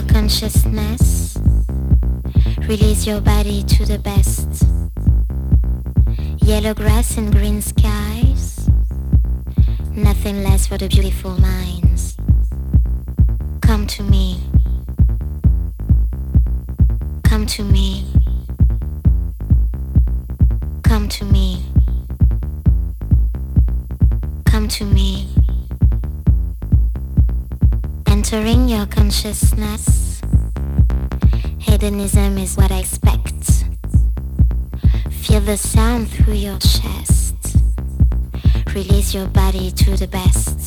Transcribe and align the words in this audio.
your 0.00 0.08
consciousness. 0.08 1.36
Release 2.68 3.06
your 3.06 3.20
body 3.20 3.62
to 3.64 3.84
the 3.84 3.98
best. 3.98 4.64
Yellow 6.42 6.74
grass 6.74 7.16
and 7.16 7.32
green 7.32 7.60
skies. 7.60 8.68
Nothing 9.94 10.42
less 10.42 10.66
for 10.66 10.78
the 10.78 10.88
beautiful 10.88 11.36
minds. 11.38 12.16
Come 13.60 13.86
to 13.88 14.02
me. 14.02 14.38
Come 17.24 17.46
to 17.46 17.64
me. 17.64 18.09
entering 28.32 28.68
your 28.68 28.86
consciousness. 28.86 30.20
Hedonism 31.58 32.38
is 32.38 32.56
what 32.56 32.70
I 32.70 32.78
expect. 32.78 33.64
Feel 35.10 35.40
the 35.40 35.56
sound 35.56 36.08
through 36.08 36.34
your 36.34 36.58
chest. 36.58 37.56
Release 38.72 39.14
your 39.14 39.26
body 39.26 39.72
to 39.72 39.96
the 39.96 40.06
best. 40.06 40.59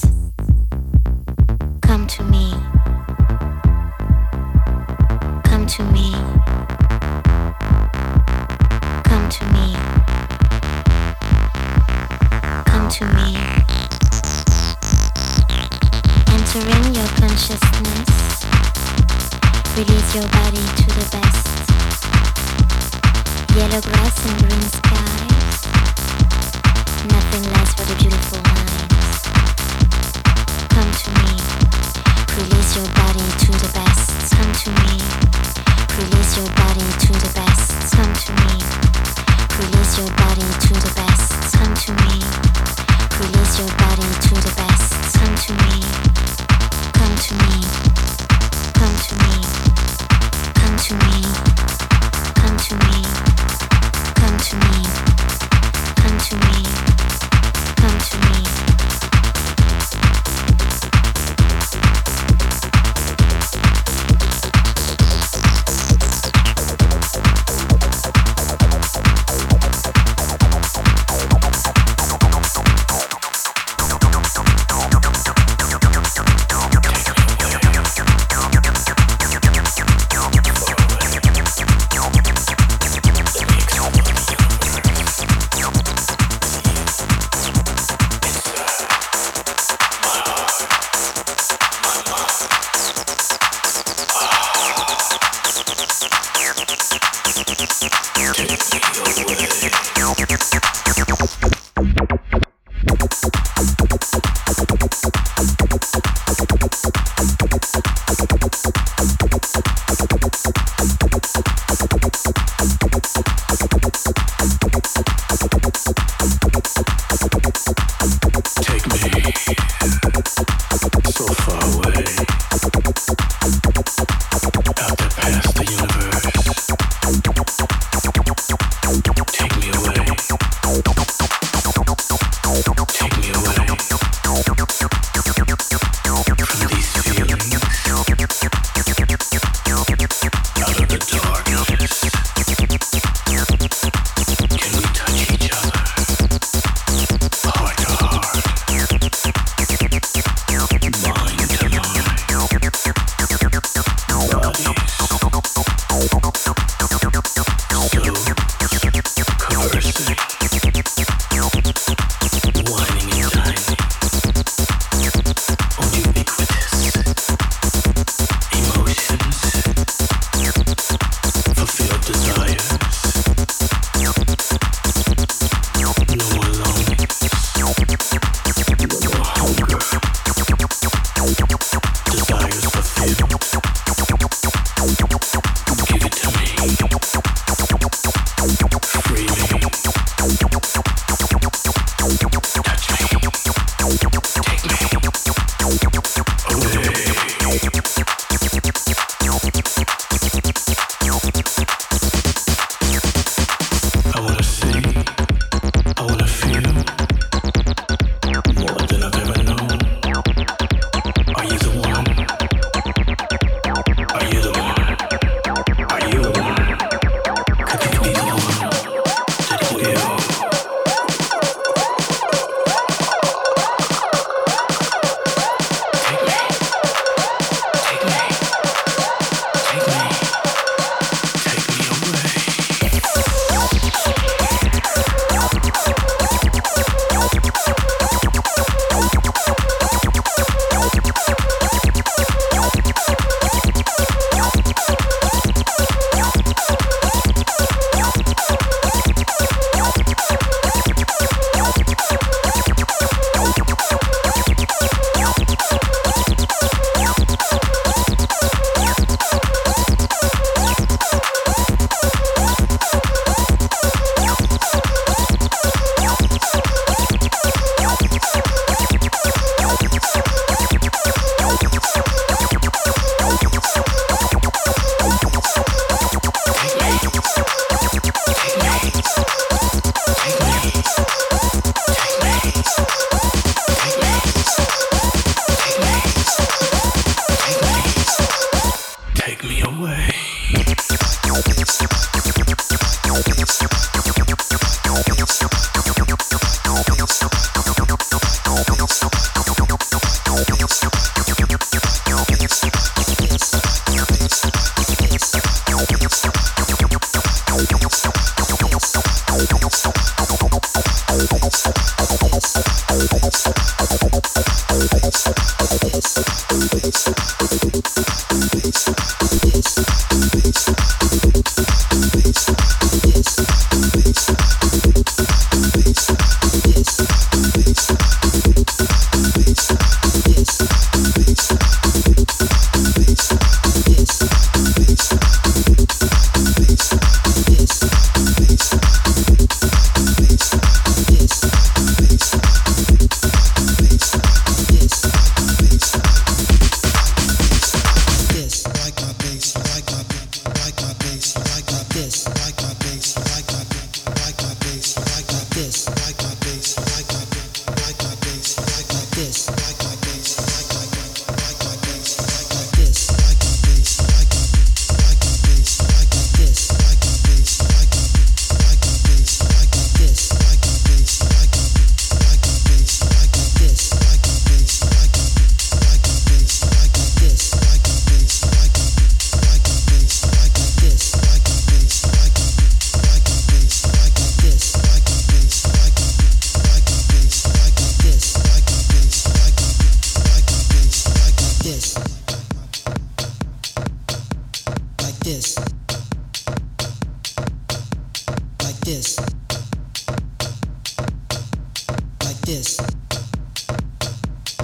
this. 402.54 402.80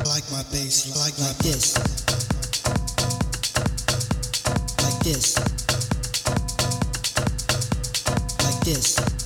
Like 0.06 0.32
my 0.32 0.44
bass, 0.52 0.96
like 0.96 1.18
like 1.18 1.38
this. 1.40 1.76
Like 4.84 5.00
this. 5.04 5.38
Like 8.46 8.60
this. 8.64 9.19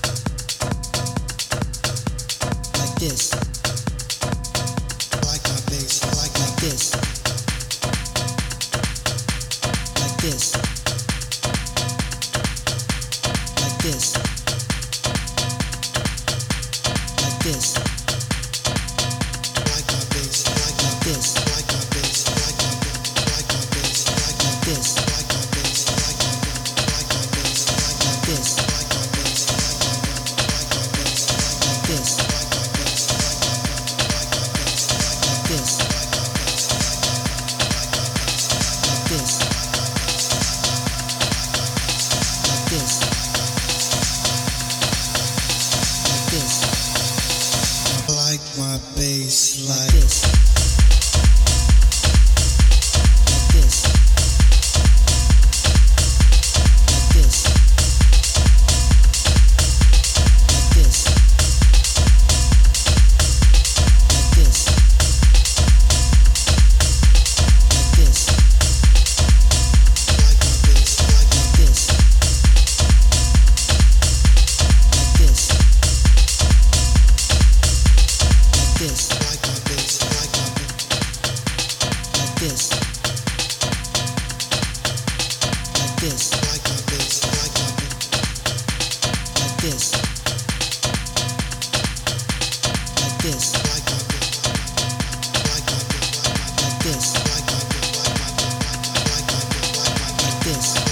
this. 100.43 100.82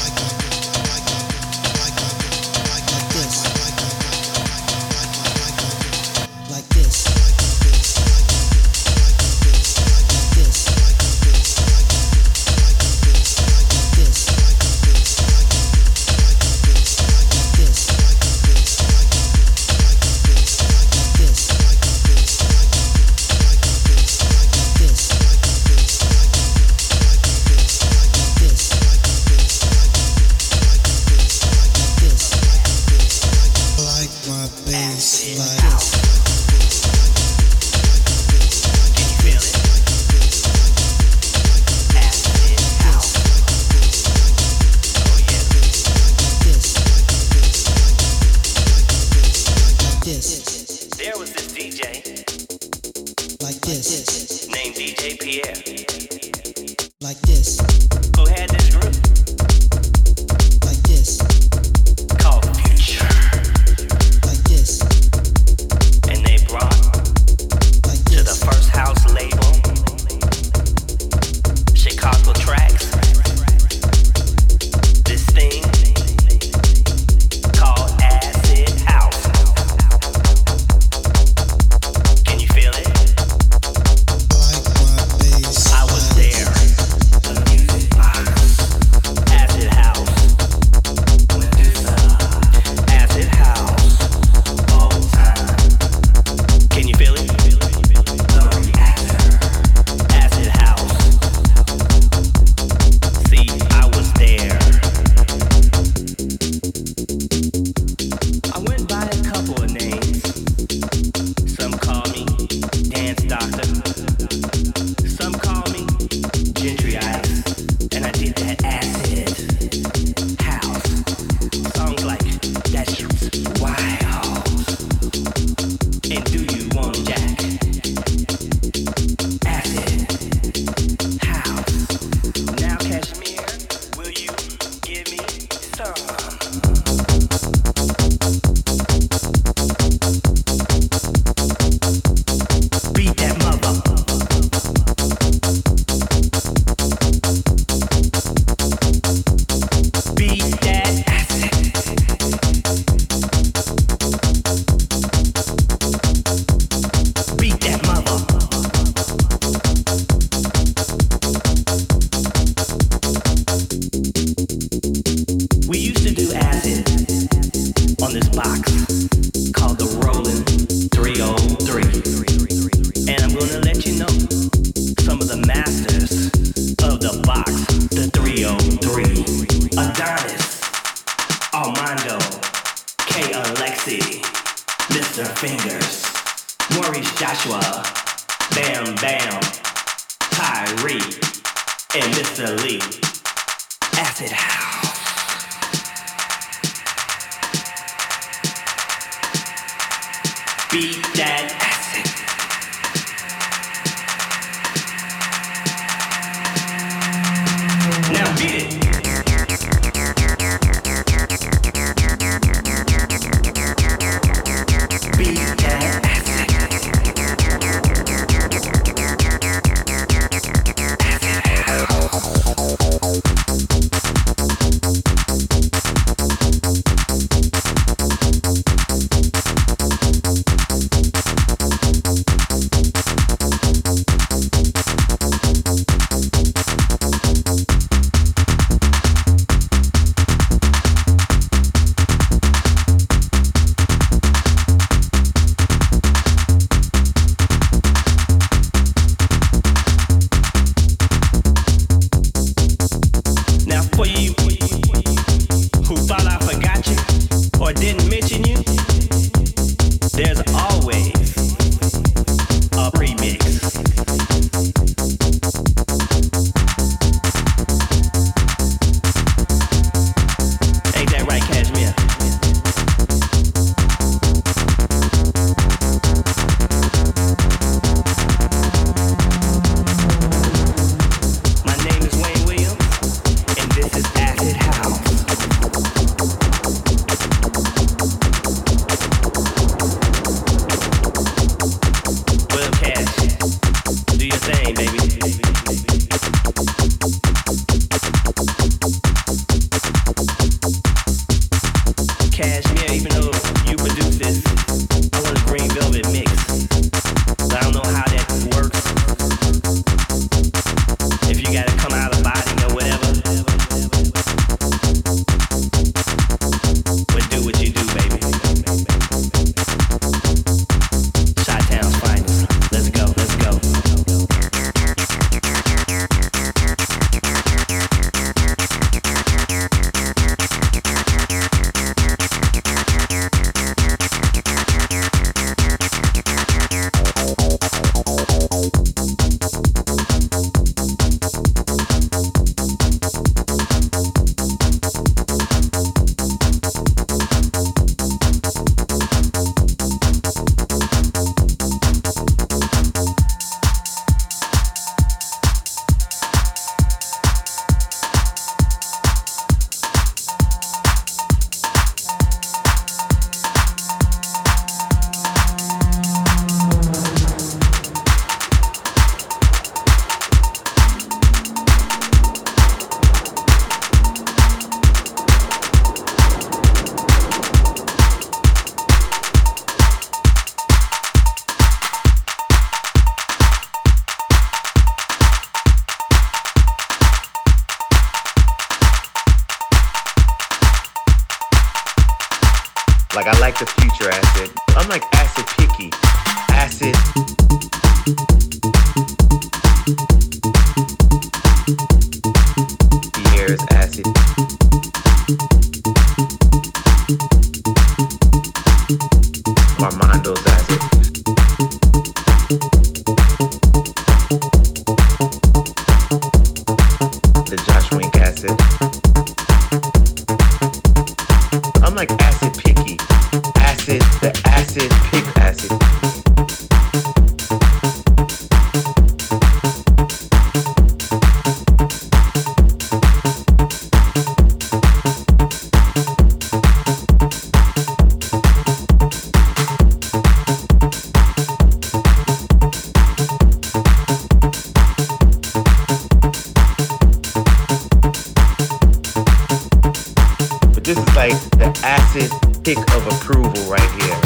acid 451.84 452.32
kick 452.64 452.78
of 452.96 453.08
approval 453.08 453.64
right 453.70 453.82
here. 454.02 454.18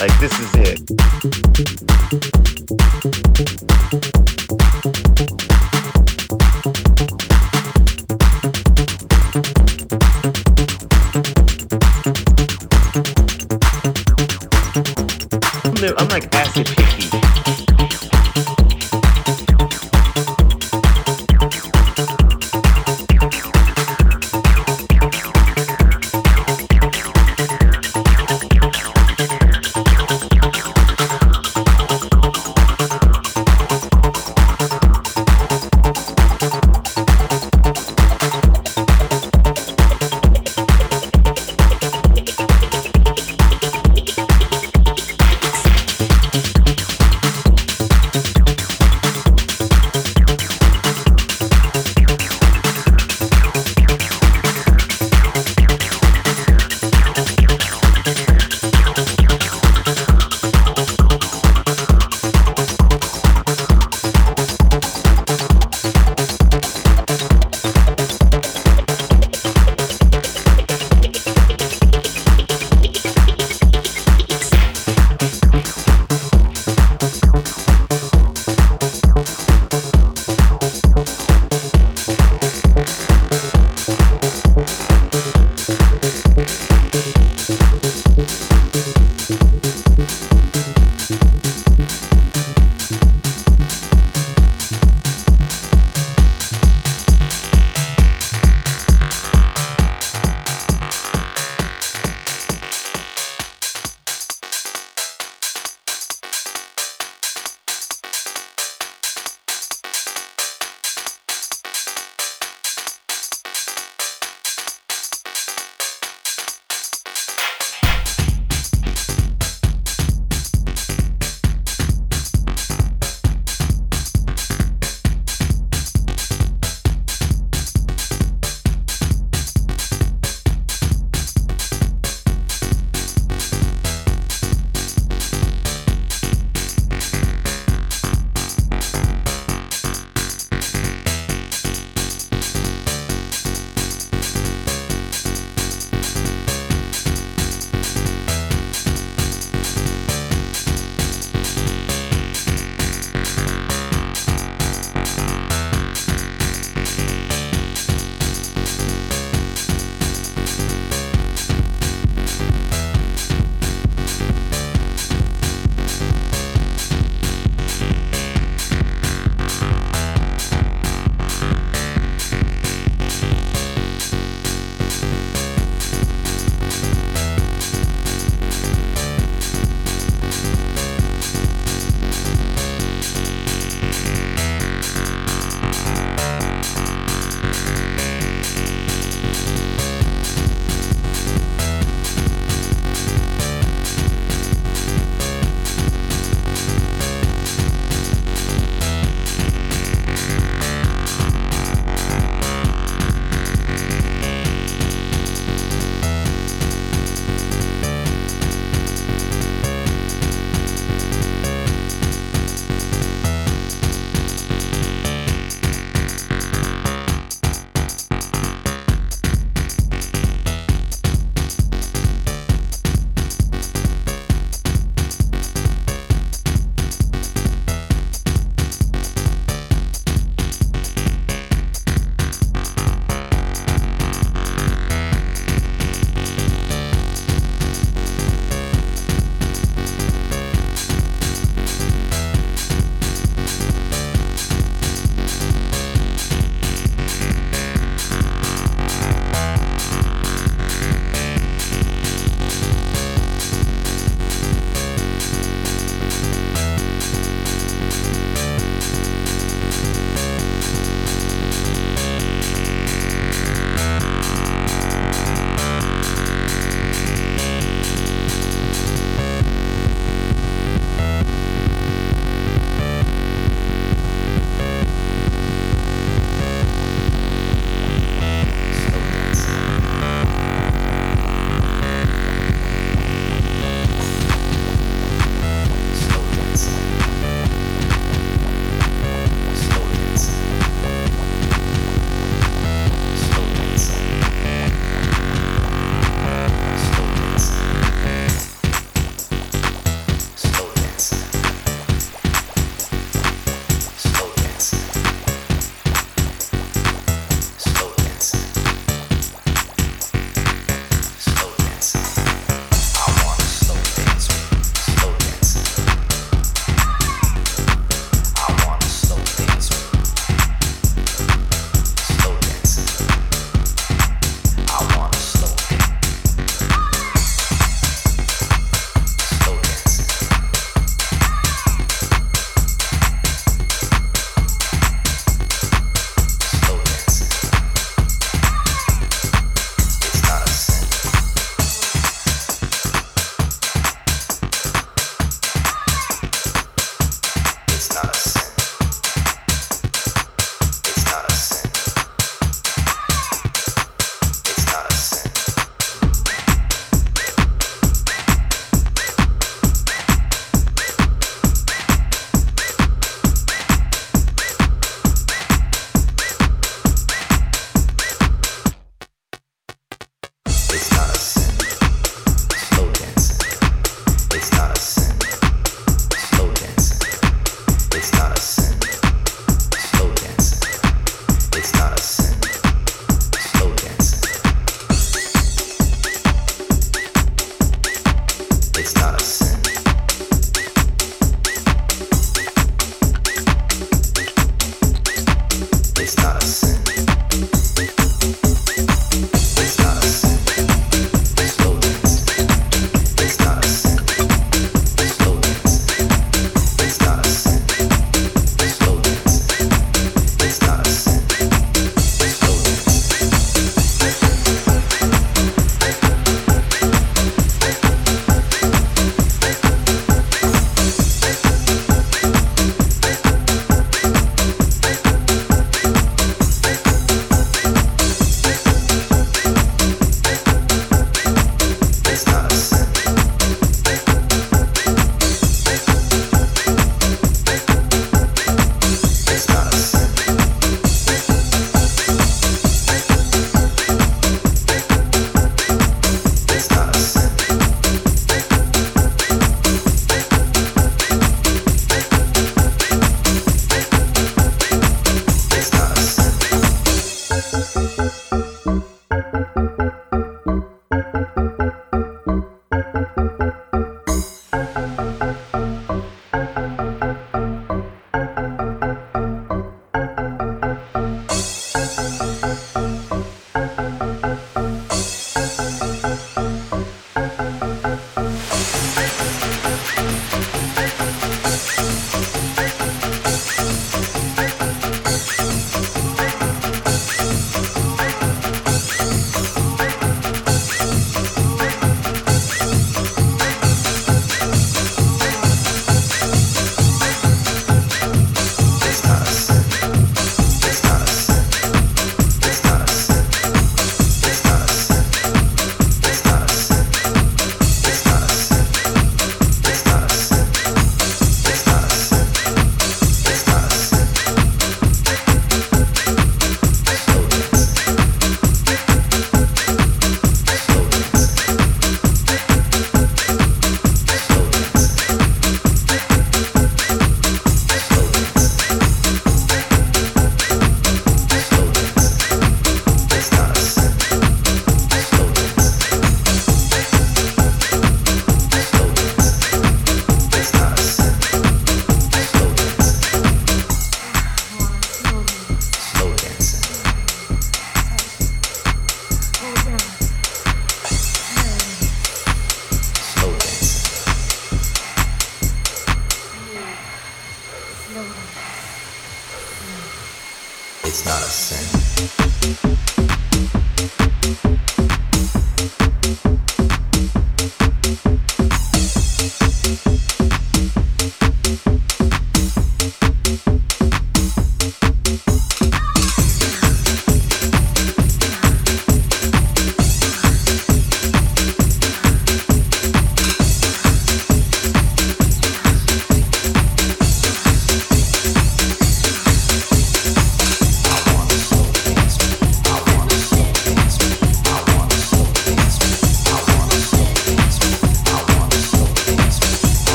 Like 0.00 0.18
this 0.20 0.38
is 0.38 0.54
it. 0.54 0.80
Magic. 16.58 16.87